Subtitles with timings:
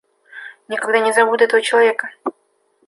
[0.67, 2.09] Никогда не забуду этого человека.